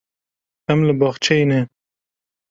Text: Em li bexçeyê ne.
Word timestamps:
Em 0.71 0.79
li 0.87 0.93
bexçeyê 0.99 1.45
ne. 1.51 1.61